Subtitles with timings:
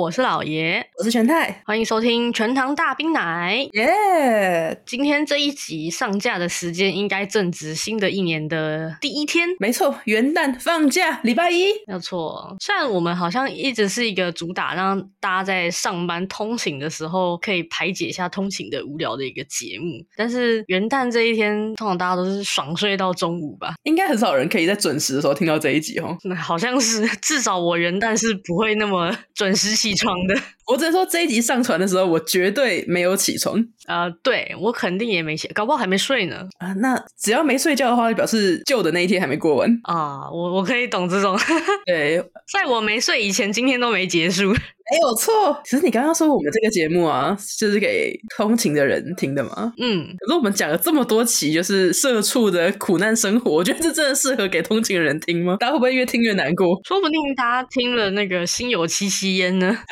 [0.00, 3.66] 我是老爷，我是全太，欢迎收听全糖大冰奶。
[3.72, 4.76] 耶！Yeah!
[4.84, 11.68] 今天这一集上架的时间应该正值新的一年的第一天，没错，元旦放假，礼拜一。
[11.86, 23.72] 没有错，虽然我们好像一直是一个主打让大家在上班通勤的时候可以排解一下通勤的无聊的一个节目，但是元旦这一天，通常大家都是爽睡到中午吧？
[23.84, 26.14] 应该很少人可以在准时的时候听到这一集哦。
[26.24, 30.38] 那好像是，至少我元旦是不会那么准时起床的。
[30.70, 33.62] 我只能说这一集上传的时候，我绝对没有起床。
[33.86, 36.48] 呃，对，我肯定也没起，搞不好还没睡呢。
[36.58, 40.30] 啊，那只要没睡觉的话，就表示旧的那一天还没过完啊。
[40.30, 41.36] 我我可以懂这种。
[41.86, 44.54] 对，在我没睡以前，今天都没结束。
[44.90, 45.60] 没有错。
[45.64, 49.72] 其实你刚刚说我们这个节目啊，就是给通勤的人听的嘛。
[49.78, 50.06] 嗯。
[50.18, 55.56] 可是我们讲了这么多期，就是社畜的苦难生活，我觉得这真的适合给通勤的人听吗？
[55.60, 56.80] 大家会不会越听越难过？
[56.84, 59.78] 说不定大家听了那个心有戚戚焉呢。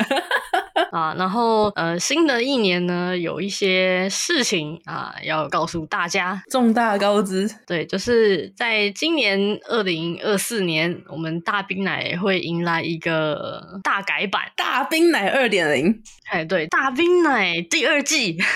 [0.92, 7.50] 啊，然后呃，新的一年呢，有一些事情啊要告诉大家，重大告知。
[7.66, 16.02] 对，就是在今年二零二四年，我们大冰奶会迎来一个大改版，大冰奶二点零。
[16.30, 18.38] 哎，对，大冰奶第二季。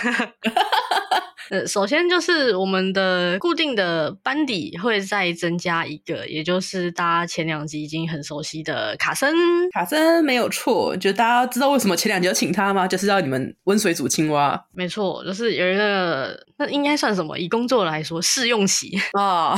[1.51, 9.35] 呃，首先就是我们的固定的班底会再增加一个，也就是大家前两集已经很熟悉的卡森。
[9.71, 12.87] 卡森没有错，就大家知道为什么前两集要请他吗？
[12.89, 14.59] 就是要你们温水煮青蛙。
[14.73, 17.37] 没错，就是有一个，那应该算什么？
[17.39, 19.55] 以工作来说，试用期啊。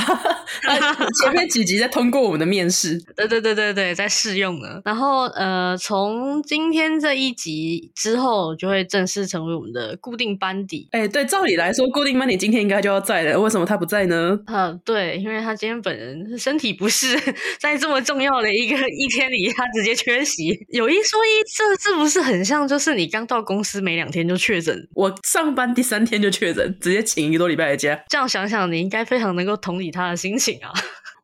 [1.23, 2.99] 前面几集在通过我们的面试。
[3.15, 4.81] 对对对对对，在试用呢。
[4.83, 10.87] 然后呃，从今天这一集之后，就会正式成为我们的固定班底。
[10.91, 14.39] 哎，对，照理来说，固定班底今天应该就要在了，为什么他不在呢？
[14.47, 17.17] 呃，对，因为他今天本人身体不适，
[17.59, 20.49] 在这么重要的一个一天里，他直接缺席。
[20.69, 24.87] 有一说一，这是不是很像，就是你刚到公司没两天就确诊？
[24.93, 28.03] 我上班第三天就确诊，直接请一个多礼拜的假。
[28.09, 30.71] 这样想想，你应该非常能够同理他的心情啊。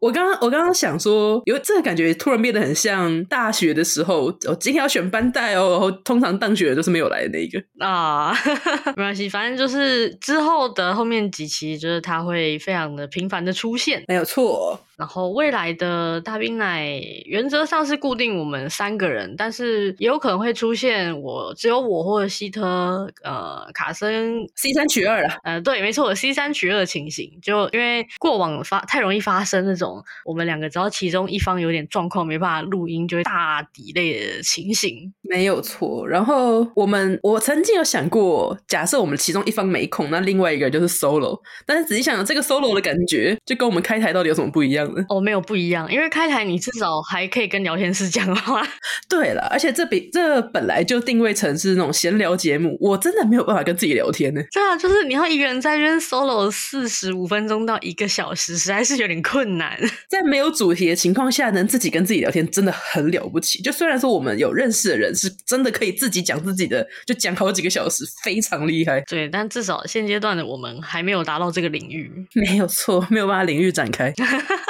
[0.01, 8.33] 我刚刚我刚刚想说，有这个感觉突然变得很像大学的时候，我今天要选班带哦，然后通常当学的都是没有来的那一个啊，
[8.97, 14.79] 没关系，反正就是之后的后面几期，就是他会非常的频繁的出现，没有错。
[15.01, 16.87] 然后未来的大冰奶
[17.25, 36.07] 原则上是固定我们三个人，但是也有可能会出现我只有我或者希特呃卡森 C 三取二了，呃对，没错，C 三取二的情形，就因为过往发太容易发生那种我们两个只要其中一方有点状况没办法录音就会大 delay 的情形，没有错。
[36.07, 44.90] 然后我们我曾经有想过，假设我们其中一方没空，那另外一个就是 solo，但是仔细想想这个 solo 的感觉就跟我们开台到底有什么不一样？
[45.09, 48.61] 哦，没有不一样，因为开台你至少还可以跟聊天室讲话。
[49.09, 54.41] 对了，而且这比这本来就定位成是那种闲聊节目，我真的没有办法跟自己聊天呢。
[54.51, 59.77] 对啊，就是你要一个人在这边 solo 四十五分钟到一个小时，实在是有点困难。
[60.09, 63.61] 在没有主题的情况下，能自己跟自己聊天，真的很了不起。
[63.61, 69.01] 就虽然说我们有认识的人，是真的可以自己讲自己的，就讲好几个小时，非常厉害。
[69.01, 72.11] 对，但至少现阶段的我们还没有达到这个领域。
[72.33, 74.13] 没有错，没有办法领域展开。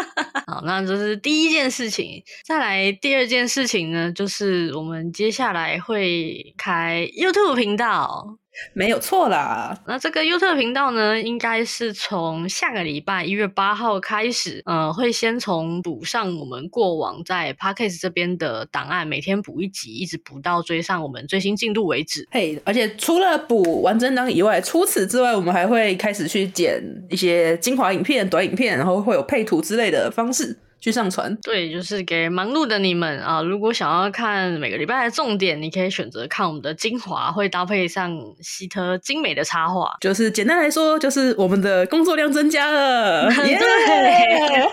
[0.48, 2.24] 好，那这是第一件事情。
[2.46, 8.38] 再来第二件事情呢，就是我们接下来会开 YouTube 频道。
[8.74, 22.28] 没有错啦，那这个 YouTube 频道呢，应该是从下个礼拜一月八号开始，呃，会先从补上我们过往在 Podcast 这边的档案，每天补一集，一直补到追上我们最新进度为止。
[22.32, 30.58] 嘿，而且除了补完整档以外，除此之外，我们还会开始去剪一些精华影片、短影片，然后会有配图之类的方式。
[30.82, 33.42] 去上传，对，就是给忙碌的你们啊！
[33.44, 38.12] 如果想要看每个礼拜的重点，你可以选择看我们的精华，会搭配上
[38.42, 39.96] 希特精美的插画。
[40.02, 43.30] 就是简单来说，就是我们的工作量增加了。
[43.32, 43.46] 对，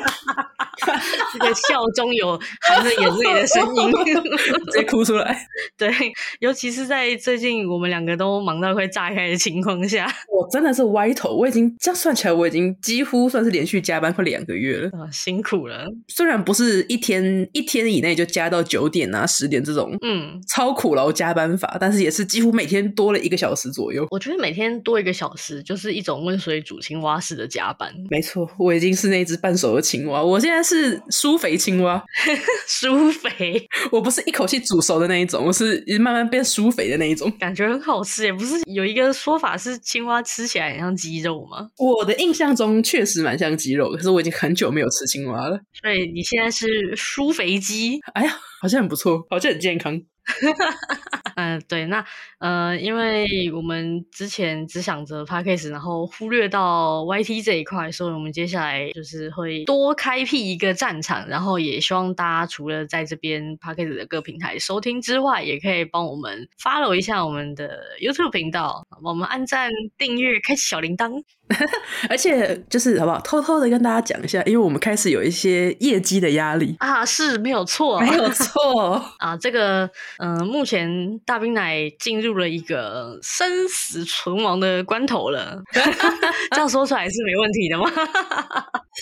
[1.34, 3.92] 这个笑中有含着眼泪的声音，
[4.72, 5.46] 直接哭出来。
[5.76, 5.92] 对，
[6.40, 11.34] 尤其是在最近我们两个都忙到快炸开的情况下，我真的是歪头。
[11.34, 14.88] 我已经这样算起来，我已经几乎算是连续加班快两个月了。
[14.98, 15.86] 啊，辛苦了。
[16.06, 24.06] 虽然不是一天一天以内就加到九点啊十点这种，嗯，超苦劳加班法，但是也是几乎每天多了一个小时左右。
[24.10, 27.92] 我觉得每天多一个小时就是一种温水煮青蛙式的加班。
[28.10, 32.02] 没错，我已经是那只半熟的青蛙，我现在是舒肥青蛙，
[32.66, 33.66] 舒肥。
[33.90, 38.24] 我不是一口气煮熟的那一种，我是慢慢变舒肥的那一种，感觉很好吃。
[38.24, 41.68] 也不是有一个说法是青蛙吃起来很像鸡肉吗？
[41.78, 45.58] 我的印象中确实蛮像鸡肉，可是我已经很久没有吃青蛙了。
[45.88, 50.02] 对，你现在是舒肥鸡，哎呀，好像很不错，好像很健康。
[51.36, 52.04] 嗯，对，那
[52.40, 53.24] 呃，因为
[53.54, 63.86] 我们之前只想着 p a c k a g e 然后忽略到 YT 这一块，所以我们接下来就是会多开辟一个战场，然后也希望大家除了在这边 p a c k a
[63.86, 71.22] g e 的各平台收听之外，也可以帮我们 follow 一下我们的 YouTube 频道，帮我们按赞、订阅、开启小铃铛。
[72.08, 73.20] 而且就是好不好？
[73.20, 79.36] 偷偷的跟大家讲一下，因为我们开始有一些业绩的压力啊，是没有错，没有 错啊。
[79.36, 85.60] 这个嗯、呃，目前大冰奶进入了一个生死存亡的关头了，
[86.52, 87.90] 这样说出来是没问题的吗？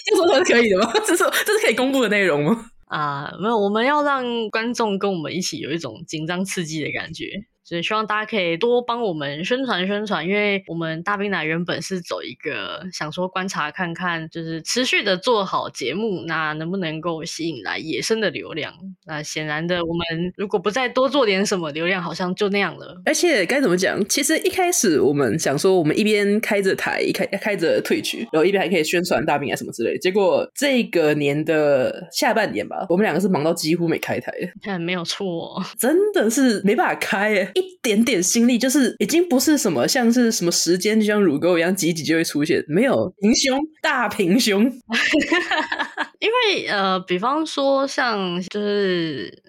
[0.09, 0.93] 这说出来是可以的吗？
[1.05, 2.67] 这是这是可以公布的内容吗？
[2.87, 7.47] 啊，没有，我们要让观众跟我们一起有一种紧张刺激的感觉。
[7.65, 18.73] 所以希望大家可以多帮我们宣传宣传，因为我们大冰奶原本是走一个想说观察看看，就是持续的做好节目，那能不能够吸引来野生的流量？
[19.07, 23.01] 那显然的，我们如果不再多做点什么，流量好像就那样了。
[23.05, 24.05] 而且该怎么讲？
[24.09, 29.97] 其实一开始我们想说，我们一边开着台，一开开着 Twitch，然后一边还可以宣传大饼啊什么之类。
[29.99, 34.33] 结果这个年的下半年吧，我们两个是忙到几乎没开台。
[34.63, 37.51] 看没有错， 真的是没办法开诶。
[37.55, 44.65] 一点点心力，就是已经不是什么像是什么时间就像乳沟一样挤挤就会出现，没有平胸大平胸，
[46.19, 48.96] 因为呃，比方说像就是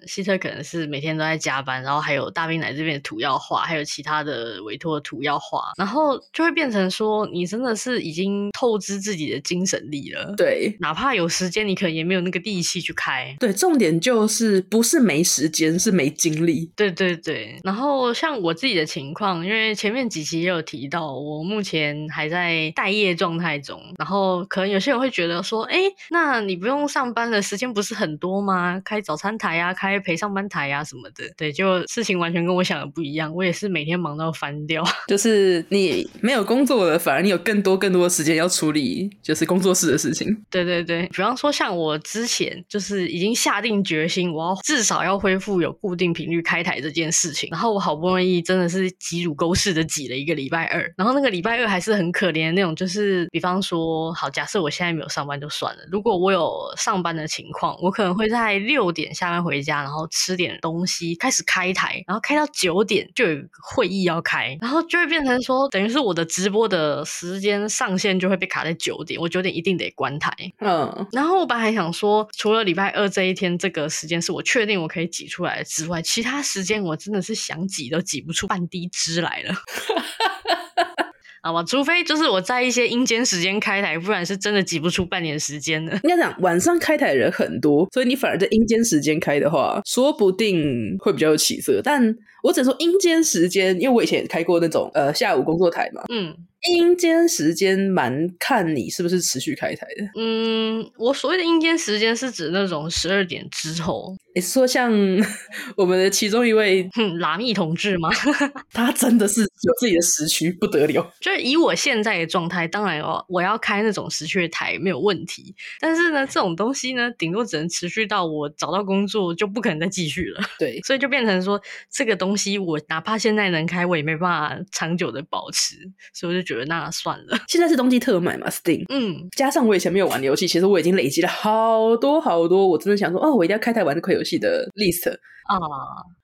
[0.06, 10.34] 希特可能是每天都在加班，然后还有大兵奶这边的图要画，还有其他的委托的图要画，然后就会变成说你真的是已经透支自己的精神力了。
[10.36, 13.36] 对，哪怕有时间，你可能也没有那个力气去开。
[13.38, 16.70] 对，重点就是不是没时间，是没精力。
[16.74, 18.38] 对对对，然后像。
[18.38, 23.82] 我自己的情况，因为前面几期也有提到，我目前还在待业状态中。
[23.98, 25.78] 然后可能有些人会觉得说，哎，
[26.10, 28.80] 那你不用上班的时间不是很多吗？
[28.84, 31.24] 开早餐台啊，开陪上班台啊什么的。
[31.36, 33.32] 对，就事情完全跟我想的不一样。
[33.32, 34.84] 我也是每天忙到翻掉。
[35.06, 40.26] 就是你没有工作了，反而你有更多更多的时间要处理，就是工作室的事情。
[40.50, 47.48] 对对对，比方说像我之前就是已经下定决心，我要至少要恢复有固定频率开台这件事情。
[47.52, 48.42] 然后我好不容易。
[48.48, 70.30] 真的是挤乳沟式的挤了一个礼拜二，然后那个礼拜二还是很可怜的那种，就是比方说，好，假设我现在没有上班就算了，如果我有上班的情况，我可能会在六点下班回家，然后吃点东西，开始开台，然后开到九点就有会议要开，然后就会变成说，等于是我的直播的时间上限就会被卡在九点，我九点一定得关台。
[70.58, 78.18] 嗯，然后我本来还想说，除了礼拜二这一天这个时间是我确定我可以挤出来之外，其他时间我真的是想挤都挤。
[78.18, 79.54] 挤不出半滴汁来了，
[81.42, 81.62] 好吧？
[81.62, 85.92] 除非就是我在一些阴间时间开台，不然是真的挤不出半年时间的。
[86.04, 91.80] 应该讲晚上开台的人很多，所以你反而在阴间时间开的话，说不定会比较有起色。
[91.82, 96.34] 但我只能说阴间时间，因为我以前也开过那种呃下午工作台嘛，嗯。
[96.72, 100.10] 阴间时间蛮看你是不是持续开台的。
[100.16, 104.12] 嗯，我所谓的阴间时间是指那种十二点之后。
[104.38, 104.92] 你说像
[105.76, 106.88] 我们的其中一位
[107.18, 108.08] 拉密同志吗？
[108.72, 111.12] 他真的是有自己的时区，不得了。
[111.20, 115.54] 就是以我现在的状态，当然哦，我要开那种时区的台没有问题。
[115.80, 120.40] 但是呢，这种东西呢，顶多只能持续到我找到工作，就不可能再继续了。
[120.58, 125.74] 对，所以就变成说，这个东西我哪怕现在能开，我也没办法长久的保持。
[126.12, 126.48] 所以我就。
[126.48, 135.08] 觉得那算了，现在是冬季特卖嘛，Steam，嗯，加上我以前没有玩的游戏，其实我已经累积了好多好多，我真的想说，哦，我一定要开台玩这款游戏的 list
[135.44, 135.56] 啊。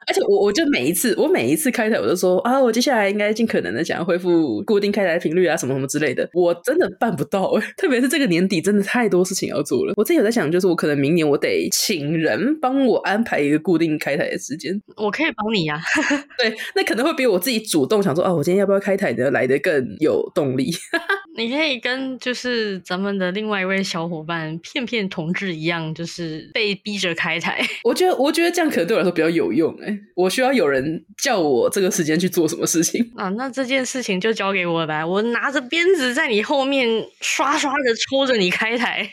[0.06, 9.94] 而且我我就每一次我每一次开台我都说啊，我接下来应该尽可能的想要恢复固定开台频率啊，什么什么之类的，我真的办不到哎， 特别是这个年底真的太多事情要做了。
[9.96, 14.78] 我自己有在想，就是我可能明年我得请人帮我安排一个固定开台的时间。
[14.96, 15.80] 我可以帮你呀、啊，
[16.36, 20.70] 对，那可能会比我自己主动想说啊，我今天要不要开台的来的更有动力。
[21.36, 27.60] 你可以跟就是咱们的另外一位小伙伴片片同志一样，就是被逼着开台。
[27.84, 29.96] 我觉得我觉得这样可能对我来说比较有用哎。
[30.16, 33.28] 我需要有人叫我这个时间去做什么事情 啊？
[33.36, 35.06] 那这件事情就交给我吧。
[35.06, 36.88] 我拿着鞭子在你后面
[37.20, 39.06] 刷刷的抽着你开台，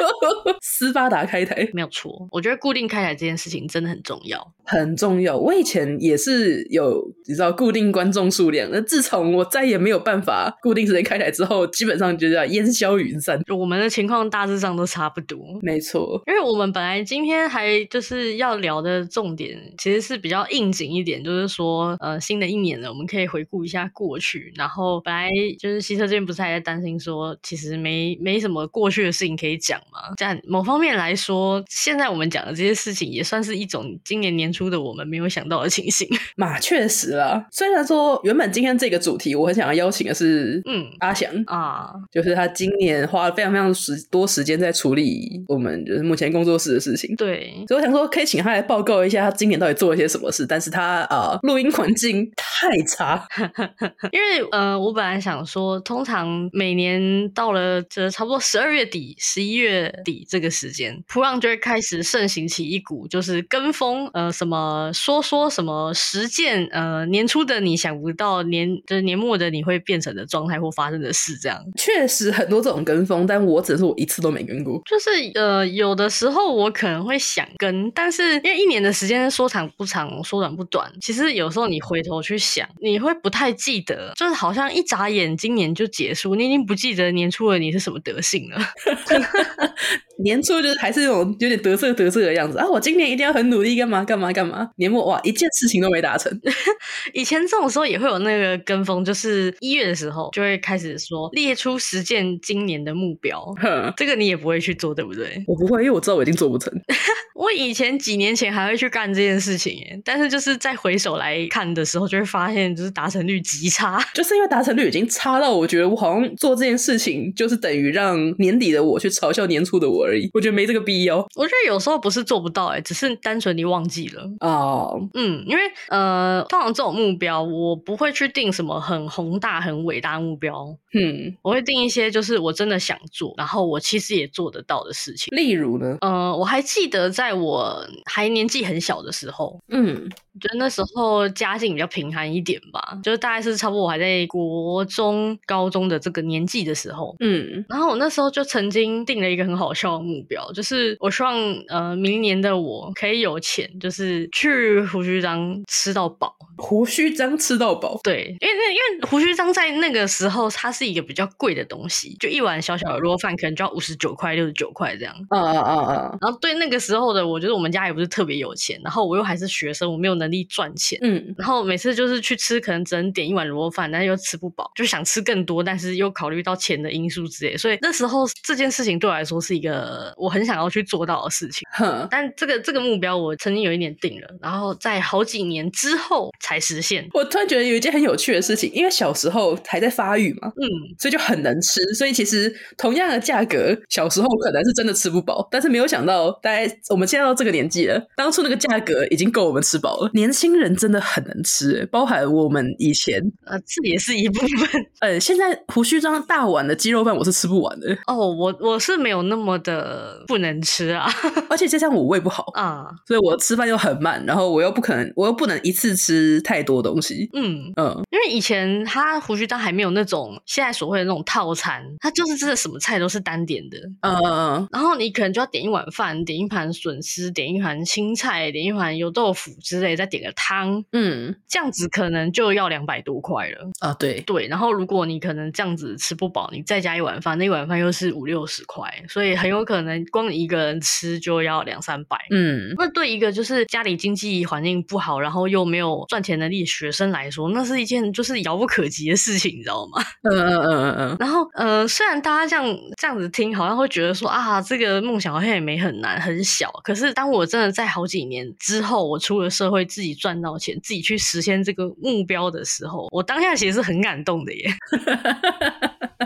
[0.62, 2.26] 斯巴达开台没有错。
[2.30, 5.36] 我觉得固定开台这件事情真的很重要，很重要。
[5.36, 11.66] 我以前也是有你知道固定观众数量，那自从我再也没有办法固定时间开台之后。
[11.66, 13.38] 基本上就叫烟消云散。
[13.44, 16.22] 就我们的情况大致上都差不多，没错。
[16.26, 24.52] 因为我们本来今天还就是要聊的重点，其实是比较应景一点，就是说，呃，新的一年了，我们可以回顾一下过去。
[24.56, 30.14] 然后本来就是西车这边不是还在担心说，其实没没什么过去的事情可以讲嘛？
[30.16, 36.08] 但某方面来说，现在我们讲的这些事情，也算是一种今年年初的我们没有想到的情形。
[36.36, 37.46] 嘛，确实啦。
[37.50, 47.14] 虽然说原本今天这个主题，我很想要邀请的是，嗯，阿翔啊，就是他今年花了非常非常时多时间在处理我们就是目前工作室的事情。
[47.16, 50.46] 对，所以我想说，可以请他来报告一下他今年到底做了些什么事。
[50.48, 53.26] 但是他啊，录音环境太差，
[54.12, 88.58] 因为呃，我本来想说，通常每年到了这差不多十二月底、十一月底这个时间，普朗就会开始盛行起一股就是跟风，呃，什么说说什么实践，呃，年初的你想不到年就是年末的你会变成的状态或发生的事，这样确实很多这种跟风，但我只是我一次都没跟过，就是呃，有的时候我可能会想跟，但是因为一年的时间说长不长，说短不短，其实有时候你回头去想，你会不太记得，就是好像一眨眼今年就结束，你已经不记得年初的你是什么德性了。
[90.22, 92.66] 年初就是还是那种有点得瑟得瑟的样子啊！
[92.68, 94.68] 我今年一定要很努力，干嘛干嘛干嘛。
[94.76, 96.32] 年末哇，一件事情都没达成。
[97.12, 103.44] 以前这种时候也会有那个跟风，就是一月的时候就会开始说列出实践今年的目标。
[103.60, 105.44] 哼，这个你也不会去做，对不对？
[105.46, 106.72] 我不会，因为我知道我一定做不成。
[107.36, 114.02] 我以前几年前还会去干这件事情耶，但是就是再回首来看的时候，就会发现就是达成率极差。
[114.14, 120.30] 就是因为达成率已经差到我觉得我好像做这件事情就是等于让年底的我去嘲笑年初的我而已。
[120.32, 121.18] 我觉得没这个必要。
[121.34, 124.22] 我觉得有时候不是做不到，哎，只是单纯你忘记了。
[124.40, 125.02] 哦，oh.
[125.14, 130.66] 嗯，因为呃，通常这种目标，我不会去定什么很宏大、很伟大的目标。
[130.94, 135.36] 嗯，我会定一些就是我真的想做，然后我其实也做得到的事情。
[135.36, 135.98] 例如呢？
[136.00, 140.08] 呃，我还记得在我还年纪很小的时候，嗯。
[140.40, 151.36] 觉得那时候家境比较贫寒一点吧，就是大概是差不多我还在国中、高中的这个年纪的时候，嗯，然后我那时候就曾经定了一个很好笑的目标，就是我希望
[151.68, 156.34] 呃明年的我可以有钱，就是去胡须张吃到饱。
[156.58, 165.14] 胡须章吃到饱，对，因为那因为胡须章在那个时候它是一个比较贵的东西，就一碗小小的卤肉饭可能就要五十九块、六十九块这样。
[165.30, 166.18] 嗯嗯嗯嗯。
[166.20, 170.26] 然后对那个时候的我觉得我们家也不是特别有钱，然后我又还是学生，我没有能。
[170.26, 181.62] 力赚钱，嗯，然后每次就是去吃，可能只能点一碗卤肉饭，但是又吃不饱，就想吃更多，但是又考虑到钱的因素之类，所以那时候这件事情对我来说是一个我很想要去做到的事情。
[181.70, 187.04] 哼，但这个这个目标我曾经有一点定了，然后在好几年之后才实现。
[187.12, 190.62] 我突然觉得有一件很有趣的事情，因为小时候还在发育嘛，嗯，
[190.96, 200.10] 所以就很能吃，所以其实同样的价格，小时候可能是真的吃不饱，但是没有想到，大概我们现在到这个年纪了，当初那个价格已经够我们吃饱了。
[200.14, 204.86] 年轻人真的很能吃，包含我们以前，呃，这也是一部分。
[205.00, 207.96] 呃，现在胡须张大碗的鸡肉饭我是吃不完的。
[208.06, 211.10] 哦，我我是没有那么的不能吃啊，
[211.50, 217.28] 而且加上我胃不好啊，所以我吃饭又很慢，然后我又不可能，我又不能一次吃太多东西。
[217.32, 223.78] 嗯嗯，因为以前他胡须章还没有那种现在所谓的那种套餐，他就是真的什么菜都是单点的。
[224.00, 233.94] 嗯嗯嗯，然后你可能就要点一碗饭，点一盘笋丝，点一盘青菜，点一盘油豆腐之类，再点个汤，嗯，这样子可能就要两百多块了啊。
[233.94, 242.16] 对对，然后如果你可能这样子吃不饱，你再加一碗饭，那一碗饭又是五六十块，所以很有可能光你一个人吃就要两三百。
[242.30, 250.02] 嗯，那对一个就是家里经济环境不好，然后又没有赚钱能力的学生来说，那是一件就是遥不可及的事情，你知道吗？
[250.28, 251.16] 嗯嗯嗯嗯嗯。
[251.20, 256.70] 然后呃，虽然大家这样这样子听，好像会觉得说啊，这个梦想好像也没很难，很小。
[256.82, 264.74] 可是当我真的在好几年之后，我出了社会，自己赚到钱，自己去实现这个目标的时候，我当下其实是很感动的耶。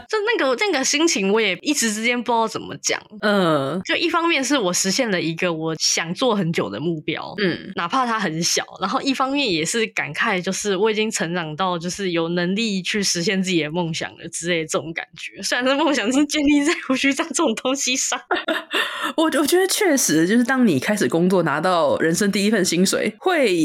[0.09, 3.01] 就那个那个心情，我也一时之间不知道怎么讲。
[3.21, 8.65] 嗯，就一方面是我实现了一个我想做很久的目标，嗯，哪怕它很小。
[8.81, 15.43] 然后一方面也是感慨，就是我已经成长到就是有能力去实现自己的梦想了之类的这种感觉。
[15.43, 18.21] 虽然这梦想是建立在胡须章这种东西上，
[19.17, 23.57] 我我觉得确实就是当你开始工作，拿到人生第一份薪水，会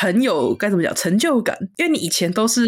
[0.00, 2.62] 很有该怎么讲成就感，因为你以前都是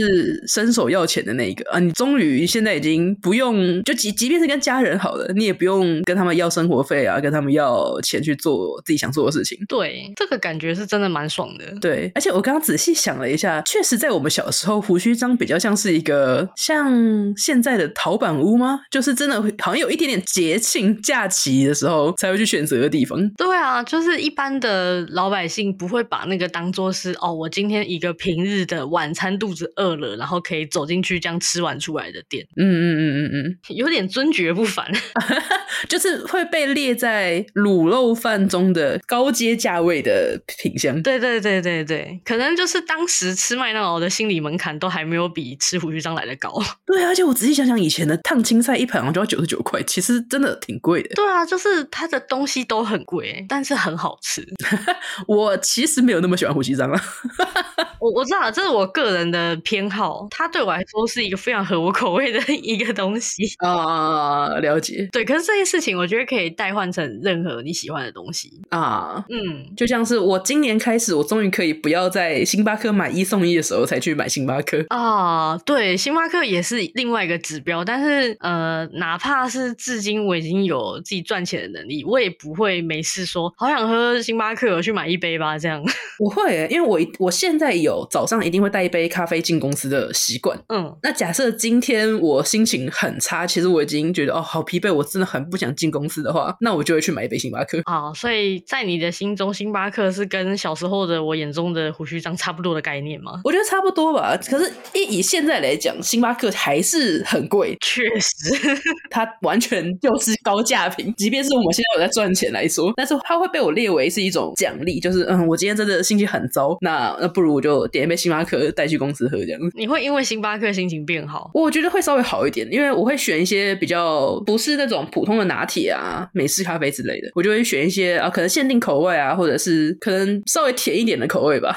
[0.47, 9.59] 伸手要钱的那一个啊，你终于现在已经不用，就即即便是跟家人好了，你也不用跟他们要生活费啊，跟他们要钱去做自己想做的事情。
[9.69, 11.65] 对，这个感觉是真的蛮爽的。
[11.81, 16.93] 对，而且我刚刚仔细想了一下，确实在我们小时候，胡须章比较像是一个像
[17.37, 18.81] 现在的陶板屋吗？
[18.91, 23.19] 就是真的好像有一点点节庆假期的时候才会去选择的地方。
[23.37, 32.45] 对啊，就是一般的老百姓不会把那个当做是哦，我今天一个平日的晚餐肚子饿了，然后可以走进去这样吃完出来的店。
[32.57, 34.91] 嗯嗯嗯嗯嗯， 有点尊爵不凡，
[35.89, 41.01] 就是会被列在卤肉饭中的高阶价位的品相。
[41.03, 46.51] 对对对对对，可能就是当时吃麦当劳的心理门槛都还没有比吃胡须章来的高。
[46.87, 51.15] 对啊，而且我仔细想想，以前的烫青菜一盘好像就要九十九块，其实真的挺贵的。
[51.15, 54.43] 对啊，就是它的东西都很贵，但是很好吃。
[55.29, 57.01] 我其实没有那么喜欢胡须张啊。
[58.01, 64.49] 我我知道，这是我个人的偏好，它对我来说是一个非常合我口味的一个东西 啊。
[64.61, 69.23] 了解，对，可是这件事情我觉得可以代换成任何你喜欢的东西啊。
[69.29, 75.57] 嗯，就像是我今年开始，我终于可以不要在星巴克买一送一的时候才去买星巴克啊。
[75.65, 85.57] 对，星巴克也是另外一个指标，但是呃，哪怕是至今我已经有自己赚钱的能力，我也不会没事说好想喝星巴克，我去买一杯吧。
[85.59, 85.83] 这样
[86.21, 90.59] 我会，因为我我现在有早上一定会带一杯咖啡进公司的习惯。
[90.69, 97.81] 嗯，那假设今天我心情很差，其实我已经觉得哦好疲惫，我真的很不想进公司的话，那我就会去买一杯星巴克。
[97.85, 103.41] 啊，所以在你的心中，星巴克是跟小时候的我眼中的胡须章差不多的概念吗？
[103.45, 104.39] 我觉得差不多吧。
[104.49, 107.77] 可是以以现在来讲，星巴克还是很贵。
[107.81, 108.55] 确实，
[109.11, 111.13] 它完全就是高价品。
[111.17, 119.71] 即便是我们现在有在赚钱来说，但是它会被我列为是一种奖励，就是嗯，我今天真的心情很糟，那那不如我就点一杯星巴克带去公司喝这样子。
[119.75, 121.51] 你会因为星巴克心情变好？
[121.55, 131.77] 我觉得会稍微好一点，因为我会选一些比较不是那种普通的拿铁啊、美式咖啡之类的，我就会选一些啊，可能限定口味啊，或者是可能稍微甜一点的口味吧。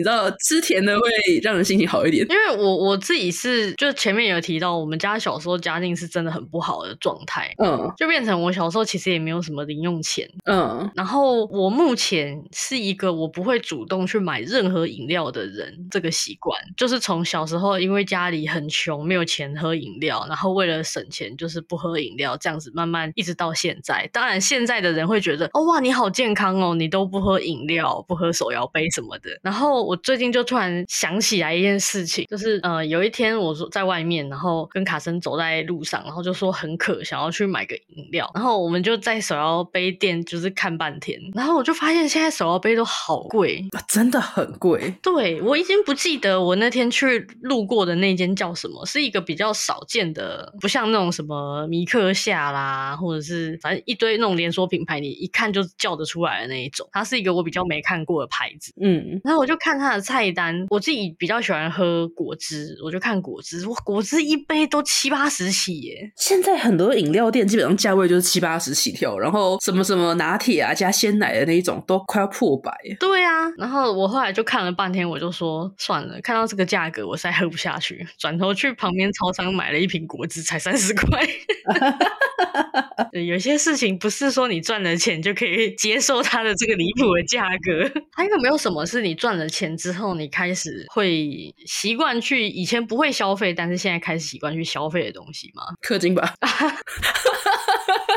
[0.00, 1.02] 你知道吃甜的会
[1.42, 2.26] 让人心情好一点。
[2.30, 24.08] 因为我我自己是就前面有提到，我们家小时候家境是真的很不好的状态，嗯，就变成我小时候其实也没有什么零用钱，嗯，然后我目前是一个我不会主动去买任何饮料的人，这个习惯就是从小时候因为家里很穷，没有钱喝饮料，然后为了省钱就是不喝饮料，这样子慢慢一直到现在。
[24.14, 29.28] 当然现在的人会觉得哦哇你好健康哦，你都不喝饮料，不喝手摇杯什么的。
[29.42, 44.94] 然后我最近就突然想起来一件事情，就是呃有一天我说在外面，然后跟卡森走在路上，然后就说很渴，想要去买个饮料，然后我们就在手摇杯店就是看半天，然后我就发现现在手摇杯都好贵，啊真的很贵。
[45.02, 56.88] 对，我已经不记得我那天去路过的那间叫什么，是一个比较少见的，不像那种什么米克夏啦，或者是反正一堆那种连锁品牌，你一看就叫得出来的那一种。
[56.92, 66.12] 它是一个我比较没看过的牌子，嗯，然后我就看它的菜单，我自己比较喜欢喝果汁，我就看果汁，哇，果汁一杯都七八十起耶。
[66.16, 72.70] 现在很多饮料店基本上价位就是七八十起跳，然后什么什么拿铁啊加鲜奶的那一种都快要破百。
[72.98, 81.26] 对啊，然后我后来就看了半天，我就说算了，看到这个价格我实在喝不下去，转头去旁边超商买了一瓶果汁，才三十块。
[83.26, 88.00] 有些事情不是说你赚了钱就可以接受它的这个离谱的价格。
[88.16, 95.62] 还有没有什么是你赚了钱之后，你开始会习惯去以前不会消费，但是现在开始习惯去消费的东西吗？
[95.82, 96.34] 氪金吧。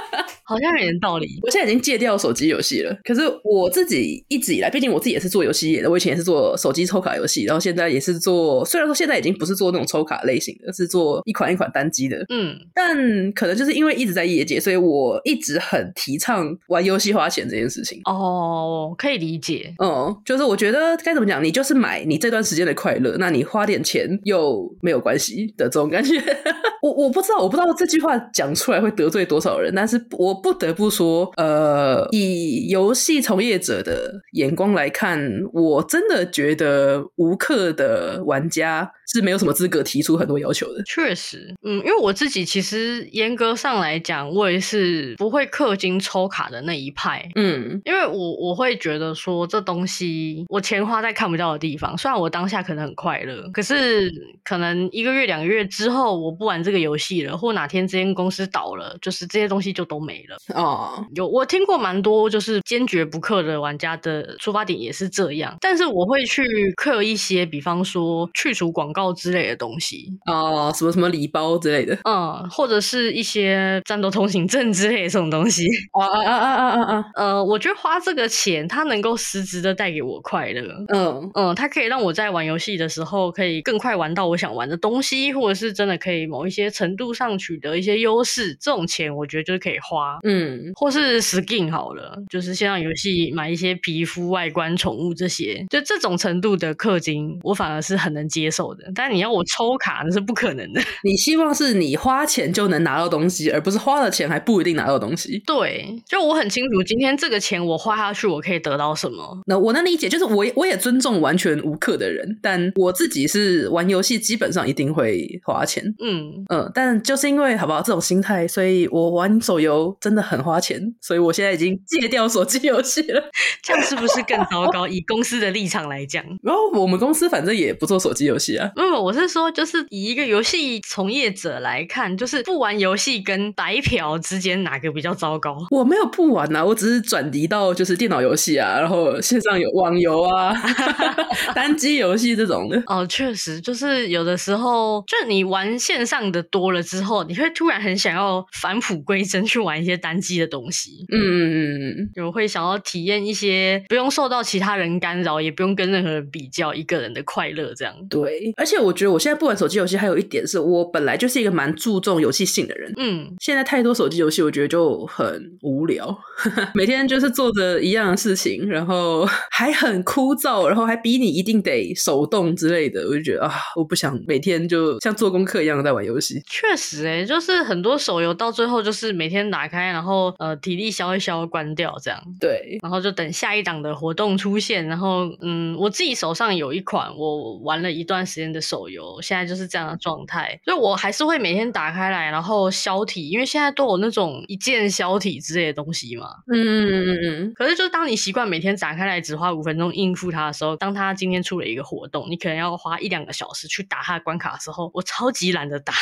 [0.53, 1.39] 好像有点道理。
[1.41, 12.95] 我现在已经戒掉手机游戏了，可是我自己一直以来，毕竟我自己也是做游戏业的，我以前也是做手机抽卡游戏，然后现在也是做，虽然说现在已经不是做那种抽卡类型的，是做一款一款单机的，嗯，但
[13.33, 17.99] 可能就是因为一直在业界，所以我一直很提倡玩游戏花钱这件事情。
[18.05, 19.73] 哦，可以理解。
[19.83, 26.21] 嗯，就是我觉得该怎么讲，你就是买你这段时间的快乐，那你花点钱又没有关系的这种感觉。
[26.83, 40.83] 我我不知道，我不知道这句话讲出来会得罪多少人，但是我不得不说，呃，以游戏从业者的眼光来看，我真的觉得无氪的玩家是没有什么资格提出很多要求的。
[40.83, 47.27] 确实，嗯，因为我自己其实严格上来讲，我也是不会氪金抽卡的那一派。
[47.35, 54.11] 嗯，因为我我会觉得说，这东西我钱花在看不到的地方，虽然我当下可能很快乐，可是
[54.43, 56.83] 可能一个月两个月之后，我不玩这个。
[56.83, 60.37] 游戏了，或哪天这间公司倒了，就是这些东西就都没了。
[60.53, 65.55] 哦，有我听过蛮多，就是坚决不氪的玩家的出发点也是这样。
[65.61, 66.43] 但是我会去
[66.75, 75.67] 氪一些，比方说去除广告告之类的东西哦，什么什么礼包之类的，嗯，或者是一些战斗通行证之类的这种东西。
[75.91, 77.05] 啊啊啊啊啊啊！
[77.15, 80.73] 呃，我觉得花这个钱，它能够实质的带给我快乐。
[80.87, 88.55] 嗯嗯，它可以让我在玩游戏的时候，可以更快玩到我想玩的东西，或者是真的可以某一些程度上取得一些优势。
[88.59, 90.17] 这种钱，我觉得就是可以花。
[90.23, 98.82] 嗯，或是 skin 好了，就是线上游戏买一些皮肤、外观、宠物这些，就这种程度的氪金，我反而是很能接受的。
[98.95, 100.81] 但你要我抽卡，那是不可能的。
[101.03, 105.41] 你希望是你花钱就能拿到东西，而不是花了钱还不一定拿到东西。
[105.45, 109.41] 对，就我很清楚，今天这个钱我花下去，我可以得到什么。
[109.45, 115.83] 那我能理解，就是我我也尊重完全无氪的人，但我自己是玩游戏基本上一定会花钱。
[116.03, 123.23] 嗯嗯，但就是因为好不好这种心态，所以我玩手游真的很花钱，所以我现在已经戒掉手机游戏了。
[123.61, 124.87] 这样是不是更糟糕？
[124.87, 128.69] 以公司的立场来讲，然后我们公司反正也不做手机游戏啊。
[128.75, 135.57] 嗯，我是说，就是以一个游戏从业者来看，就是不玩游戏跟白嫖之间哪个比较糟糕？
[135.71, 140.53] 我没有不玩啊，我只是转移到就是电脑游戏啊，然后线上有网游啊，
[141.55, 142.81] 单机游戏这种的。
[142.87, 151.05] 哦，确实，就是有的时候，就你玩线上的多了之后，你会突然很想要返璞归真，去玩一些单机的东西。
[151.11, 157.93] 嗯嗯嗯嗯，就会想要体验一些不用受到其他人干扰，也不用跟任何人比较，一个人的快乐这样。
[158.09, 162.93] 对，而且我觉得我现在不玩手机游戏，还有一点是我本来就是一个蛮注重游戏性的人。
[162.95, 166.17] 嗯，现在太多手机游戏，我觉得就很无聊，
[166.73, 176.41] 每天就是做着一样的事情，然后还很枯燥，然后还逼你一定得手动之类的，我就觉得啊，我不想每天就像做功课一样在玩游戏。
[176.47, 182.17] 确实、欸，哎，就是很多手游到最后就是每天打开，然后呃体力消一消关掉这样。
[182.39, 196.27] 对，然后就等下一档的活动出现，然后嗯，我自己手上有一款我玩了一段时间的手游，现在就是这样的状态，所以我还是会每天打开来，然后消体，因为现在都有那种一键消体之类的东西嘛。
[196.47, 197.53] 嗯嗯嗯嗯。
[197.55, 205.93] 可是就是当你习惯每天打开来只花五分钟应付它的时候，当它今天出了一个活动，你可能要花一两个小时去打它的关卡的时候，我超级懒得打。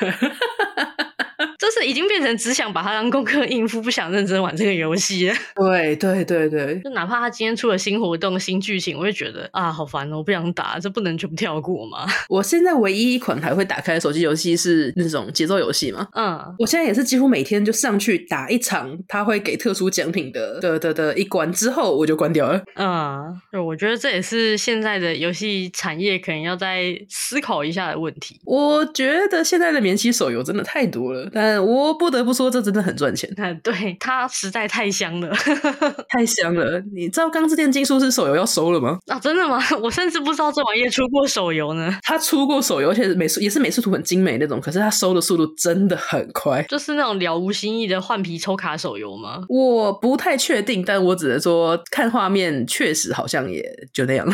[1.58, 5.30] 就是已经变成只想把它当功课应付，不想认真玩这个游戏。
[5.56, 12.06] 对对对对，就哪怕他今天出了新活动、新剧情，我会觉得啊，好烦哦，我不想打，这不能全部跳过吗？
[12.28, 16.08] 我现在唯一一款还会打开的手机游戏是那种节奏游戏嘛。
[16.14, 22.62] 嗯，我现在也是几乎每天就上去打一场，他会给特殊奖品的的的的一关之后，我就关掉了。
[22.74, 28.40] 嗯，对，我觉得这也是现在的游戏产业可能要再思考一下的问题。
[28.44, 33.32] 我觉得现在的免洗手游真的太多了，但我不得不说，这真的很赚钱。
[33.36, 35.30] 嗯， 对，它实在太香了，
[36.08, 36.82] 太香了。
[36.94, 38.98] 你知道《钢之炼金术师》手游要收了吗？
[39.06, 39.58] 啊，真的吗？
[39.82, 41.98] 我甚至不知道这玩意出过手游呢。
[42.02, 44.60] 它出过手游，而且美术也是美术图很精美那种。
[44.60, 49.44] 可是它收的速度真的很快，就是那种了无新意的换皮抽卡手游吗？
[49.48, 53.62] 我不太确定，但我只能说看画面确实好像也
[53.92, 54.26] 就那样。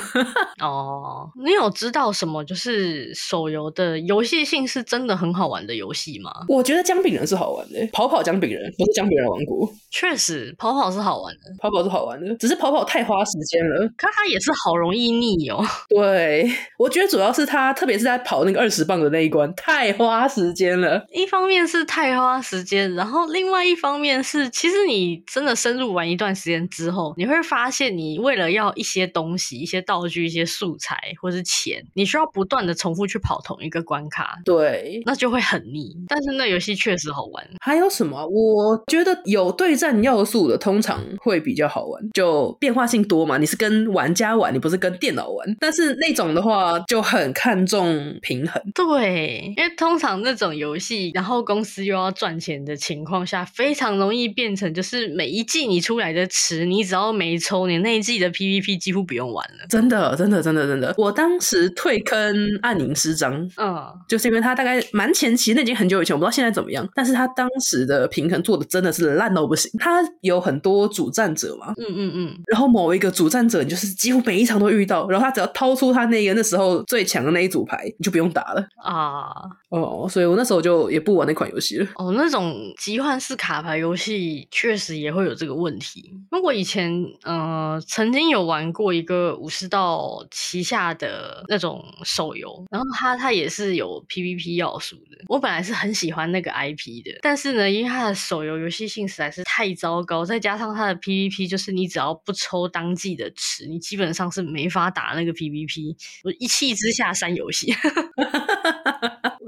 [0.60, 6.30] 哦，你有知道什么就是手游的游戏性是真的很好玩的游戏吗？
[6.48, 9.68] 我觉得姜饼人是好玩的，跑跑姜饼人不是姜饼人王国。
[9.90, 13.86] 确实，跑跑是好玩的，跑跑是好玩的，只是跑跑太花时间了。
[13.96, 15.64] 可它也是好容易腻哦。
[15.88, 21.04] 对，我觉得主要是它，特别是在跑那个二十磅的那一关，太花时间了。
[21.10, 34.38] 一方面是太花时间，然后另外一方面是，其实你真的深入玩一段时间之后，你会发现，你为了要一些东西、一些道具、一些素材或是钱，你需要不断的重复去跑同一个关卡。
[34.44, 35.96] 对，那就会很腻。
[36.06, 37.44] 但是那游戏确实好玩。
[37.60, 38.24] 还有什么？
[38.28, 39.96] 我觉得有对战。
[40.02, 43.38] 要素的通常会比较好玩，就变化性多嘛。
[43.38, 45.56] 你是跟玩家玩，你不是跟电脑玩。
[45.58, 48.62] 但是那种的话就很看重平衡。
[48.74, 59.66] 对，因为通常那种游戏，然后公司又要赚钱的情况下，非常容易变成就是每一季你出来的池，你只要没抽，你那一季的 PVP 几乎不用玩了。
[59.70, 60.94] 真的，真的，真的，真的。
[60.98, 66.88] 我当时退坑暗影师章，嗯，就是因为他大概蛮前期，那已经很久以前，我不知道现在怎么样。
[66.94, 69.70] 但是他当时的平衡做的真的是烂到不行。
[69.78, 79.26] 他有很多主战者嘛，嗯嗯嗯，然后某一个主战者，你就是几乎每一场都遇到，然后他只要掏出他那个那时候最强的那一组牌，你就不用打了啊。
[79.68, 81.86] 哦，所以我那时候就也不玩那款游戏了。
[81.96, 86.00] 哦，那种集换式卡牌游戏确实也会有这个问题。
[86.32, 95.18] 因为我以前呃曾经有玩过一个武士道旗下的那种手游，然后它它也是有 PVP 要素的。
[95.28, 97.18] 我本来是很喜欢那个 IP，的。
[97.22, 105.94] 但是呢，因为它的手游游戏性实在是太糟糕，再加上它的 PVP，就是你只要不抽当季的池，你基本上是没法打那个 PVP。
[106.24, 107.72] 我一气之下删游戏。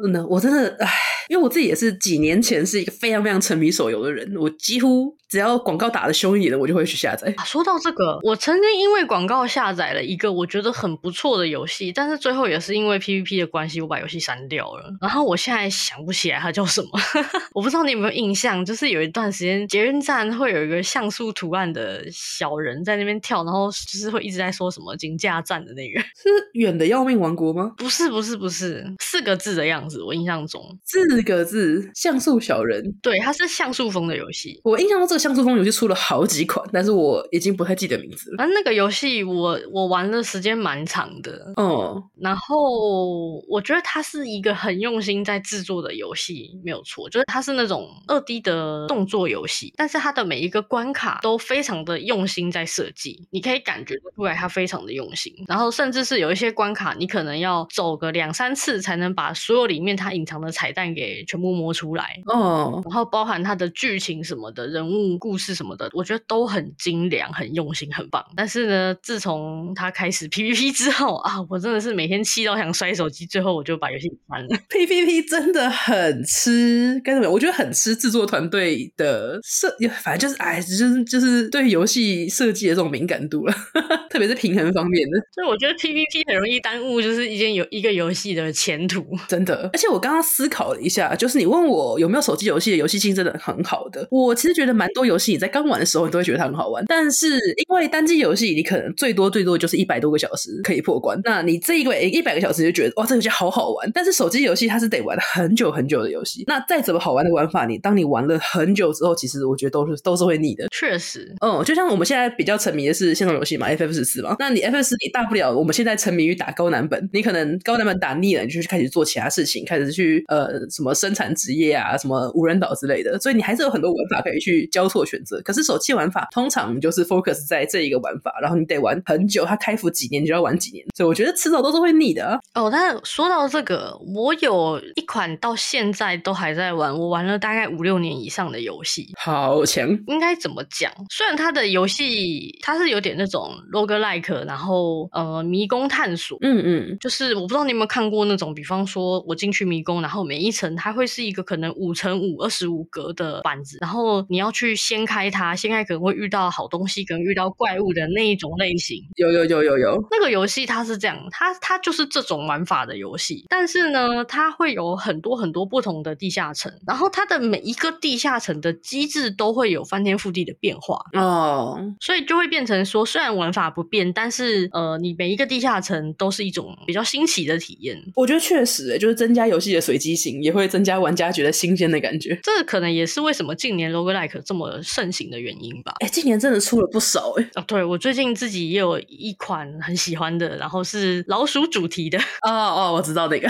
[0.01, 0.89] 嗯，我真的唉，
[1.29, 7.33] 因为我自己也是几年前是一个非常非常沉迷手游的人，我几乎只要广告打得凶一点的，我就会去下载。
[7.37, 14.91] 啊，说到这个，我曾经因为广告下载了一个我觉得很不错的游戏，但是最后也是因为 PVP 的关系，我把游戏删掉了。
[15.01, 16.89] 然后我现在想不起来它叫什么，
[17.53, 27.73] 我不知道你有没有印象，就是有一段时间捷运站会有一个像素图案的小人在那边跳，然后就是会一直在说什么“金价站”的那个， 是远的要命王国吗？
[27.77, 30.03] 不是，不是，不是，四个字的样子。
[30.03, 34.59] 我印象中四个字，像素小人，对，它是像素风的游戏。
[34.65, 38.37] 我印象中这个像素风游戏出了好几款，但是我已经不太记得名字了。
[38.39, 42.03] 反正那个游戏我我玩的时间蛮长的，哦。
[42.21, 55.33] 然后我觉得它是一个很用心在制作的游戏，没有错，就是它是那种二 D 的动作游戏，但是它的每一个关卡都非常的用心在设计，你可以感觉出来它非常的用心。
[55.49, 68.25] 然后甚至是有一些关卡，你可能要走个两三次才能把所有里面它隐藏的彩蛋给全部摸出来哦，然后包含它的剧情什么的，人物故事什么的，我觉得都很精良、很用心、很棒。
[68.37, 74.49] 但是呢，自从他开始 PVP 之后啊，我真的是每天气到想摔手机，最后我就把游戏关了。
[74.69, 77.33] PVP 真的很吃，该怎么样？
[77.33, 79.69] 我觉得很吃制作团队的设，
[80.03, 83.55] 反正就是哎，就是就是对游戏设计的这种敏感度了，
[84.11, 85.19] 特别是平衡方面的。
[85.33, 89.71] 所以我觉得 PVP 很容易耽误，就是一件有一个游戏的前途，真的。
[89.73, 97.29] 而且我刚刚思考了一下，就是你问我有没有手机游戏的游戏性真的很好的，我其实觉得蛮多游戏你在刚玩的时候你都会觉得它很好玩，但是
[97.69, 110.67] 因为单机游戏你可能最多最多就是一百多个小时可以破关，那你这一个一百个小时就觉得哇这游戏好好玩，但是手机游戏它是得玩很久很久的游戏，那再怎么好玩的玩法，你当你玩了很久之后，其实我觉得都是都是会腻的。
[110.71, 120.49] 确实，嗯，就像我们现在比较沉迷的是线上游戏嘛，FF 十四嘛，那你 FF 十四你大不了我们现在沉迷于打高难本，你可能高难本打腻了，你就去开始做其他事情，开始去呃。
[120.71, 125.41] 什么生产职业啊，什么无人岛之类的，所以你还是有很多玩法可以去交错选择。
[125.43, 132.39] 可是手气玩法通常就是 focus 在这一个玩法，然后你得玩很久，它开服几年你就要玩几年，所以我觉得迟早都是会腻的啊。
[132.55, 139.87] 哦，但说到这个，我有一款到现在都还在玩，我玩了大概五六年以上的游戏，好强。
[140.07, 140.91] 应该怎么讲？
[141.11, 159.03] 虽然它的游戏它是有点那种 roguelike，然后呃迷宫探索，嗯嗯，就是我不知道你有没有看过那种，比方说我进去迷宫，然后每一层它会是一个可能五乘五二十五格的板子，然后你要去掀开它，掀开可能会遇到好东西，可能遇到怪物的那一种类型。
[159.17, 178.01] 有有有有有，那个游戏它是这样，它它就是这种玩法的游戏，但是呢，它会有很多很多不同的地下城，然后它的每一个地下城的机制都会有翻天覆地的变化哦，所以就会变成说，虽然玩法不变，但是呃，你每一个地下城都是一种比较新奇的体验。
[178.15, 180.69] 我觉得确实、欸，就是增加游戏的随机性，也会。
[180.69, 185.95] 增加玩家觉得新鲜的感觉，这可能也是为什么近年 roguelike 这么盛行的原因吧。
[186.01, 187.61] 哎、欸，今年真的出了不少哎、欸。
[187.61, 192.19] 哦，对，我最近自己也有一款很喜欢的，然后是老鼠主题的。
[192.47, 193.49] 哦哦，我知道那个。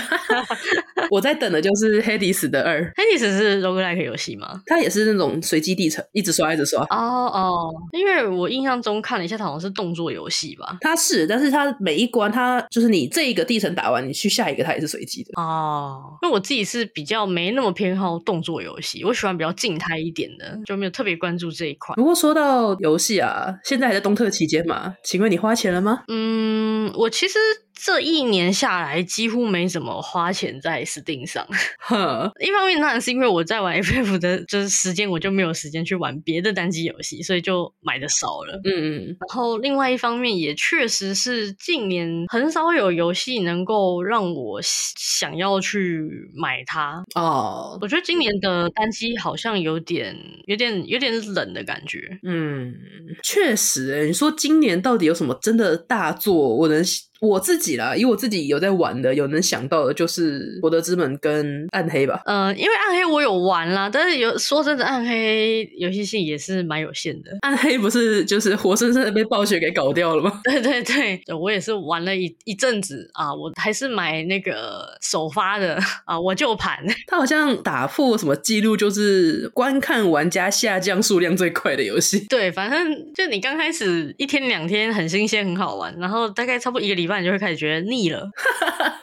[1.10, 2.82] 我在等的就是黑迪斯的二。
[2.96, 4.60] 黑迪斯是 roguelike 游戏吗？
[4.66, 6.82] 它也是那种随机地层，一直刷一直刷。
[6.90, 10.76] 哦哦，因为我印象中看了一下，它好像是动作游戏吧。
[10.80, 15.30] 它是，但是它每一关，它就是你这一个地层打完，你去下一个，它也是随机的。
[15.40, 21.94] 哦，因为我自己是比较没那么偏好动作游戏，我喜欢比较静态一点的，就没有特别关注这一块。
[21.94, 26.02] 不过说到游戏啊，现在还在东特期间嘛，请问你花钱了吗？
[26.08, 27.38] 嗯，我其实。
[27.80, 31.46] 这一年下来，几乎没怎么花钱在 Steam 上。
[31.78, 38.60] 哼，一方面当然是因为我在玩 FF 的，就是时间我就没有时间去玩别的单机游戏，所以就买的少了。
[38.64, 39.16] 嗯嗯。
[39.28, 46.00] 然后另外一方面，也确实是近年很少有游戏能够让我想要去
[46.34, 47.04] 买它。
[47.14, 52.18] 哦，我觉得今年的单机好像有点、有点、有点冷的感觉。
[52.22, 52.74] 嗯，
[53.22, 54.06] 确实、欸。
[54.06, 56.56] 你说今年到底有什么真的大作？
[56.56, 56.84] 我能。
[57.20, 62.20] 我自己啦，以我自己有在玩的，有能想到的，就是《博德之门》跟《暗黑》吧。
[62.26, 67.30] 嗯、呃，因为《暗黑》我有玩啦，但是有说真的，《暗黑》游戏性也是蛮有限的。
[67.40, 70.40] 《暗黑》不是就是活生生的被暴雪给搞掉了吗？
[70.44, 76.78] 对对对，我也是玩了一一阵子啊，我还是买那个首发的啊，我就盘。
[77.06, 82.26] 它好像打破什么记录，就是观看玩家下降数量最快的游戏。
[82.30, 87.18] 对，反正就你刚开始一天两天很新鲜很好玩，然后大概差不多一个礼拜。
[87.18, 88.28] 不然就会开始觉得腻了。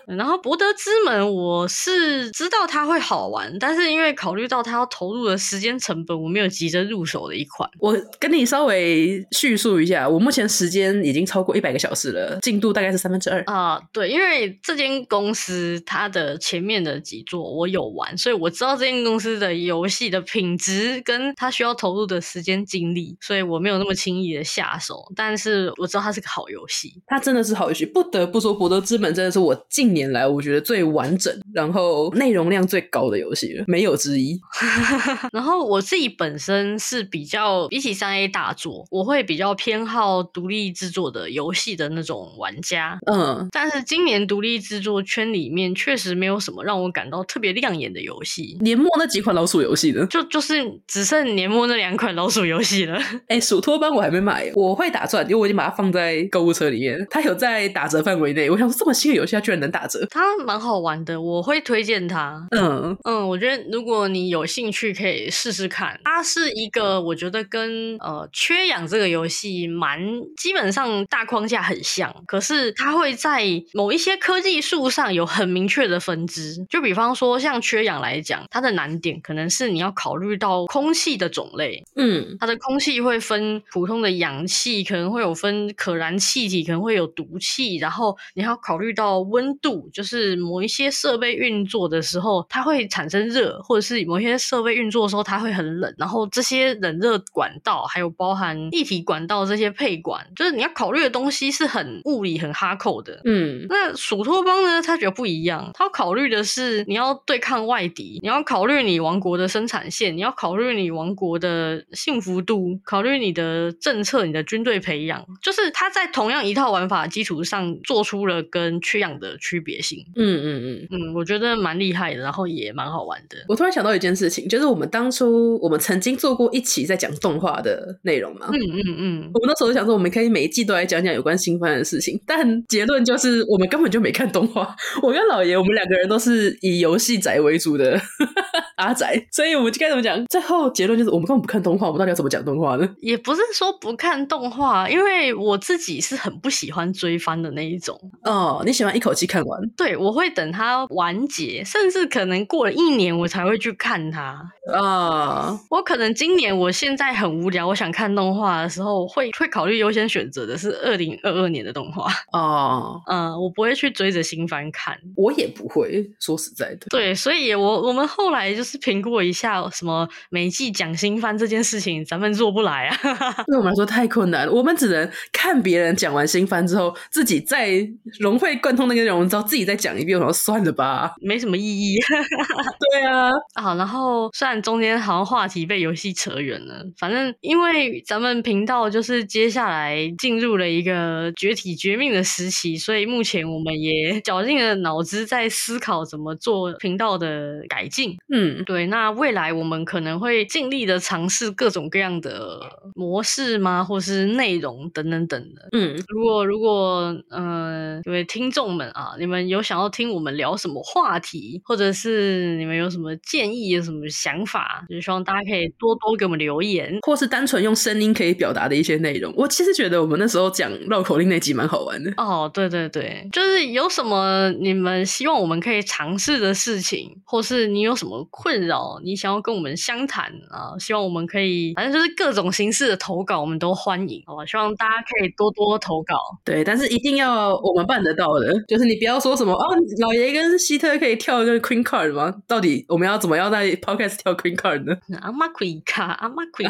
[0.06, 7.68] 然后博德之门，我是知道它会好玩，但是因为考虑到它要投入的时间成本，我没有急着入手的一款。
[7.80, 13.82] 我跟你稍微叙述一下，我目前时间已经超过一百个小时了，进度大概是三分之二啊。
[13.92, 25.12] 对，因为这间公司它的前面的几座我有玩，所以我知道这间公司的游戏的品质跟它需要投入的时间精力，所以我没有那么轻易的下手。
[25.16, 34.38] 但是我知道它是个好游戏，它真的是好游戏，不得不说，博德之门真的是我近年来我觉得最完整，然后内容量最高的游戏了，没有之一。
[35.32, 43.00] 然后我自己本身是比较比起三 A 大作，我会比较偏好独立制作的游戏的那种玩家。
[43.10, 48.58] 嗯，但是今年独立制作圈里面确实没有什么让我感到特别亮眼的游戏。
[48.60, 50.06] 年末那几款老鼠游戏呢？
[50.10, 53.00] 就就是只剩年末那两款老鼠游戏了。
[53.30, 58.50] 哎，鼠托邦我还没买，我会打算，因为我已经把它放在购物车里面，它有在打折范围内。
[58.50, 62.46] 我想说，这么新的游戏它居然能打折，它蛮好玩的，我会推荐它。
[62.52, 66.00] 嗯嗯，我觉得如果你有兴趣，可以试试看。
[66.04, 70.00] 它是一个我觉得跟呃缺氧这个游戏蛮
[70.38, 76.56] 基本上大框架很像，可是它会在某一些科技树上有很明确的分支。
[76.70, 81.84] 就比方说像缺氧来讲，它的难点可能是你要考虑到空气的种类。
[81.96, 103.22] 嗯，它的空气会分普通的氧气，可能会有分可燃气体，可能会有毒气，然后你还要考虑到温度，就是某一些设备运作的时候它会产生热，或者是某些设备运作的时候它会很冷，然后这些冷热管道还有包含液体管道这些配管，就是你要考虑的东西是很物理很哈扣的。
[103.26, 120.00] 嗯，那属托邦呢，它觉得不一样，它要考虑的是你要对抗外敌，你要考虑你王国的生产线，你要考虑你王国的幸福度，考虑你的政策，你的军队培养，就是它在同样一套玩法基础上做出了跟缺氧的区别性。
[120.16, 123.38] 嗯嗯嗯嗯，我觉得蛮厉害的，然后也蛮好玩的。
[123.48, 128.50] 我突然想到一件事情，就是我们当初我们曾经做过一期在讲动画的内容嘛。
[128.52, 134.76] 嗯嗯嗯，我们那时候想说，我们可以每一季都来讲讲有关新番的事情，但结论就是我们根本就没看动画。
[135.02, 138.00] 我跟老爷，我们两个人都是以游戏宅为主的
[138.78, 140.26] 阿宅，所以我们就该怎么讲？
[140.26, 142.90] 最后结论就是我们根本不看动画，我们到底要怎么讲动画呢？
[143.00, 147.98] 也不是说不看动画，因为我自己是很不喜欢追番的那一种。
[148.24, 149.62] 哦，你喜欢一口气看完？
[149.78, 154.42] 对，我会等它完结，甚至可能过了一年我才会去看它。
[154.74, 162.12] 啊、uh，我可能今年我现在很无聊，我想看动画的时候，会会考虑优先选择的是二零二二年的动画。
[162.32, 166.88] 哦， 嗯，我不会去追着新番看，我也不会说实在的。
[166.90, 172.98] 对，所以我我们后来就是评估一下，什么每季讲新番这件事情，咱们做不来啊，
[173.46, 174.52] 对我们来说太困难了。
[174.52, 177.88] 我们只能看别人讲完新番之后，自己再
[178.20, 181.96] 融会贯通那个内容之后，自己再讲一遍，我说算了吧，没什么意义。
[182.92, 184.56] 对啊，啊，然后虽然。
[184.66, 198.16] 中间好像话题被游戏扯远了，反正因为咱们频道就是接下来进入了一个绝体绝命的时期，所以目前我们也绞尽了脑汁在思考怎么做频道的改进。
[198.34, 202.60] 嗯，对，那未来我们可能会尽力的尝试各种各样的
[202.96, 205.70] 模式吗，或是内容等等等的。
[205.74, 214.56] 嗯，如果如果嗯，各位听众们啊，你们有想要听我们聊什么话题，或者是你们有什么建议，有什么想法？
[214.56, 219.34] 法就是希望大家可以多多给我们留言，或是单纯用声音可以表达的一些内容。
[219.36, 222.50] 我其实觉得我们那时候讲绕口令那集蛮好玩的哦。
[222.54, 234.24] 对对对，就是有什么你们希望我们可以尝试的事情，或是你有什么困扰，你想要跟我们相谈啊，希望我们可以，反正就是各种形式的投稿，我们都欢迎。
[234.26, 236.16] 好吧，希望大家可以多多投稿。
[236.46, 242.34] 对，但是一定要我们办得到的，就是你不要说什么哦，老爷跟希特可以跳一个 Queen Card 吗？
[242.48, 244.96] 到底我们要怎么样在 Podcast 跳？Queen card 呢？
[245.22, 246.70] 阿妈 Queen 卡，阿妈 Queen，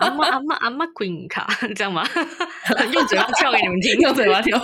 [0.00, 2.04] 阿妈阿妈阿妈 Queen 卡，这样吗？
[2.92, 4.60] 用嘴巴跳给你们听， 用嘴巴跳。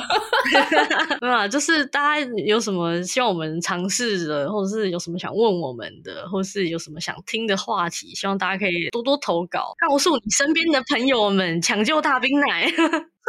[1.20, 12.72] 没有啊，就是大家有什么希望我们尝试的，或者是有什么想问我们的，或是有什么想听的话题，希望大家可以多多投稿，告诉你身边的朋友们，抢救大兵奶。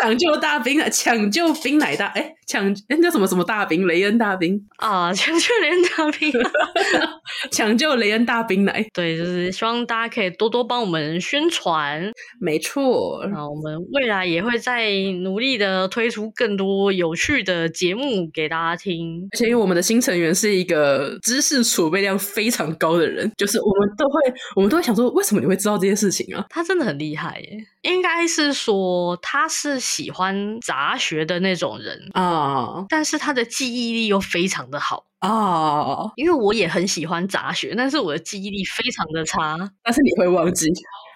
[0.01, 0.89] 抢救大兵啊！
[0.89, 3.85] 抢救兵奶大哎，抢哎叫什么什么大兵？
[3.85, 5.13] 雷恩大兵啊！
[5.13, 6.33] 抢救雷恩大兵，
[7.51, 8.83] 抢救雷恩大兵奶。
[8.93, 12.11] 对，就是希望大家可以多多帮我们宣传。
[12.39, 14.89] 没错，啊，我们未来也会再
[15.21, 19.29] 努力的推出更多有趣的节目给大家听。
[19.31, 26.43] 而且，因为我们的新成员是一个知识储备量非常高的人，就是我们都会，我们都会想说，为什么你会知道这些事情啊？
[26.49, 27.57] 他真的很厉害耶。
[27.81, 36.11] 应该是说他是喜欢杂学的那种人啊，但是他的记忆力又非常的好啊。
[36.15, 40.71] 因为我也很喜欢杂学，但是我的记忆力非常的差，但是你会忘记。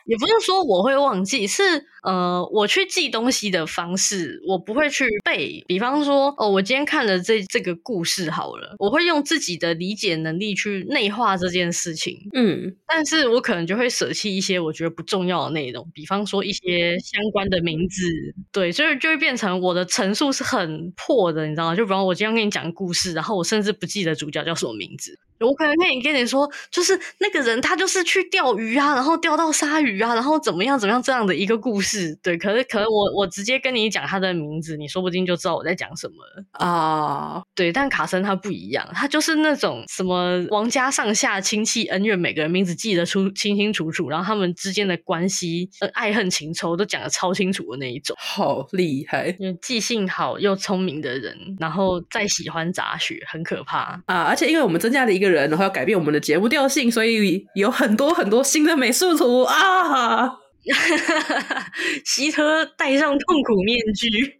[0.06, 1.64] 也不是说我会忘记，是
[2.04, 5.64] 呃，我去记东西的方式，我不会去背。
[5.68, 12.18] 比方说，哦，我今天看了这这个故事好了，我会用自己的理解能力去内化这件事情。
[12.34, 18.04] 嗯，但是我可能就会舍弃一些我觉得不重要的内容，比方说一些相关的名字，
[18.52, 21.76] 对，所以就会变成我的陈述是很破的，你知道吗？
[21.76, 25.18] 就比方我今天跟你讲故事，然后我甚至不记得主角叫什么名字。
[25.40, 32.38] 我可能可以跟你说，就是那个人他就是去钓鱼啊，然后钓到鲨鱼啊，然后怎么样怎么样这样的一个故事，对。
[32.38, 37.40] 可是可能我我直接跟你讲他的名字，你说不定就知道我在讲什么了啊。
[37.40, 37.44] Uh...
[37.54, 54.24] 对，但卡森他不一样，他就是那种什么王家上下亲戚恩怨，每个人名字记得出清清楚楚，然后他们之间的关系、呃、爱恨情仇都讲得超清楚的那一种，好厉害，就记性好又聪明的人，然后再喜欢杂学，很可怕啊。
[54.24, 55.25] 而且因为我们增加了一个。
[55.30, 60.32] 人，然后要改变我们的节目调性，所以有很多很多新的美术图啊！
[62.04, 64.40] 希特戴上痛苦面具，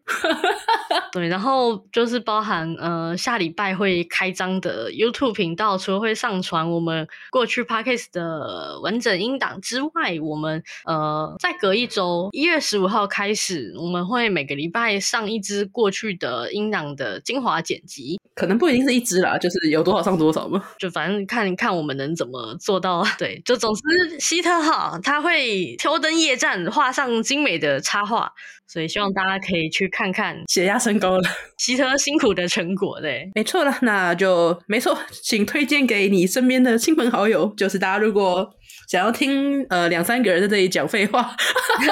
[1.12, 23.04] 对，然后就是包含呃下礼拜会开张的 YouTube 频道，除了会上传我们过去 Podcast 的完整音档之外，我们呃再隔一周，一月十五号开始，我们会每个礼拜上一支过去的音档的精华剪辑，可能不一定是一支啦，就是有多少上多少嘛，就反正看看我们能怎么做到。
[23.18, 28.32] 对，就总之希特哈他会挑灯夜战，画上精美的插画，
[28.68, 30.38] 所以希望大家可以去看看。
[30.48, 37.54] 血压升高了， 希特辛苦的成果，对，没错了，那就没错，请推荐给你身边的亲朋好友。
[37.58, 38.50] 就是大家如果
[38.88, 41.36] 想要听呃两三个人在这里讲废话，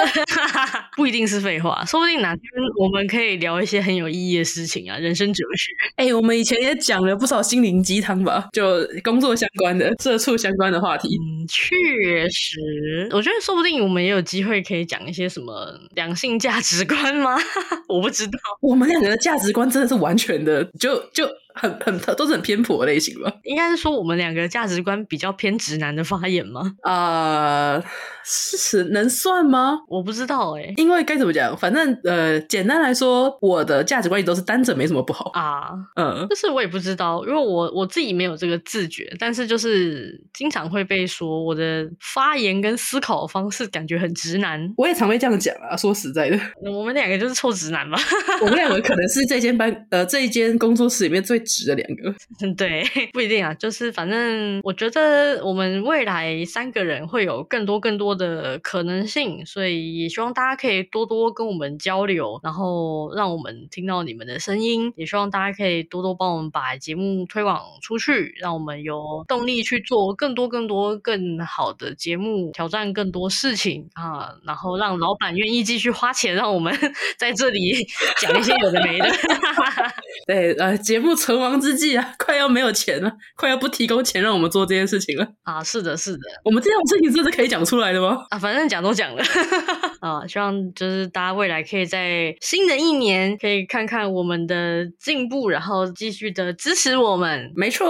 [0.96, 2.42] 不一定是废话，说不定哪天
[2.78, 5.72] 我们可以聊一些很有意义的事情啊，人生哲学。
[5.96, 11.08] 哎、欸，我们以前也讲了不少心灵鸡汤吧，就工作相关的、社畜相关的话题。
[11.08, 17.36] 嗯，确实，我觉得说不定我们也有机会可以讲一些什么两性价值观吗？
[17.88, 21.28] 我不知道，我们两个的价值观真的是完全的，就就。
[21.54, 23.32] 很很 都是很偏颇的类型吧？
[23.44, 26.72] 应该是说我们两个价值观比较偏直男的发言吗？
[26.82, 27.82] 啊、
[28.24, 29.78] uh，是能算吗？
[29.88, 35.68] 我不知道哎、欸，因为该怎么讲，反正呃，简单来说，我的价值观也都是单着没什么不好啊。
[35.96, 44.60] 嗯，就是我也不知道，因为我我自己没有这个自觉，但是就是经常会被说我的发言跟思考的方式感觉很直男。
[44.76, 47.96] 我也常会这样讲啊，说实在的，我们两个就是臭直男吧？
[48.42, 51.44] 我们两个可能是这间班呃这一间工作室里面最。
[51.44, 52.14] 直的两个，
[52.56, 76.74] 对，不一定啊，就是反正我觉得我们未来三个人会有更多更多的可能性，所以也希望大家可以多多跟我们交流，然后让我们听到你们的声音，也希望大家可以多多帮我们把节目推广出去，让我们有动力去做更多更多更好的节目，挑战更多事情啊，然后让老板愿意继续花钱让我们
[77.18, 77.86] 在这里
[78.20, 79.06] 讲一些有的没的。
[80.26, 85.62] 对，呃，节目存亡之际啊，快要没有钱了，快要不提供钱让我们做这件事情了啊！
[85.62, 88.24] 是的，是的，我们这种事情真的是可以讲出来的吗？
[88.30, 89.22] 啊，反正讲都讲了
[90.00, 97.50] 啊，希望就是大家未来可以在新的一年可以看看我们的进步，然后继续的支持我们。
[97.56, 97.88] 没错，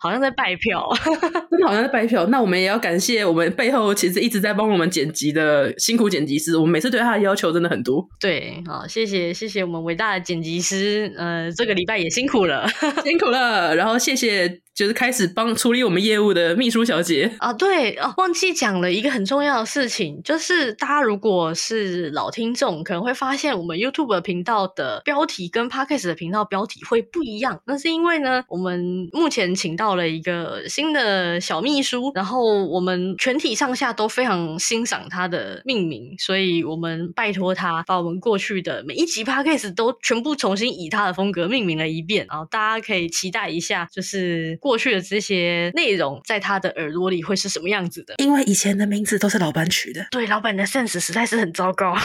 [0.00, 0.88] 好像在拜票，
[1.50, 2.26] 真的好像在拜票。
[2.26, 8.04] 那我们也要感谢我们背后其实一直在帮我们剪辑的辛苦剪辑师，我们每次对他的要求真的很多。
[8.20, 12.66] 对，好，谢谢谢谢我们伟大的剪辑师，呃，这个礼拜也辛苦了。
[13.04, 14.60] 辛苦了，然后谢谢。
[14.76, 27.58] 就是开始帮处理我们业务的秘书小姐啊，对啊，忘记讲了一个很重要的事情，就是大家如果是老听众，可能会发现我们 YouTube 频道的标题跟 Podcast 的频道标题会不一样。
[27.64, 44.58] 那是因为呢，我们目前请到了一个新的小秘书，然后我们全体上下都非常欣赏他的命名，所以我们拜托他把我们过去的每一集 Podcast 都全部重新以他的风格命名了一遍，然后大家可以期待一下，就是。
[44.66, 48.14] 过去的这些内容，在他的耳朵里会是什么样子的？
[48.18, 51.94] 因为以前的名字都是老板取的，对，老板的 sense 实在是很糟糕。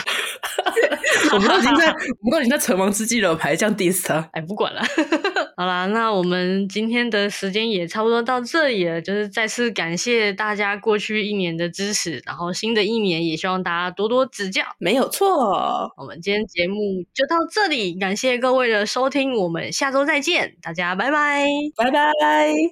[1.33, 4.29] 我们都已经在，我们都已经在存亡之际了，还这样 diss 他？
[4.33, 4.81] 哎，不管了。
[5.57, 14.61] 好啦，那我们今天的时间也差不多到这里了，就是再次感谢大家过去一年的支持，然后新的一年也希望大家多多指教。
[14.77, 16.75] 没有错，我们今天节目
[17.13, 21.45] 就到这里，感谢各位的收听，我们下周再见，大家拜拜，
[21.75, 22.50] 拜拜。
[22.51, 22.67] Bye.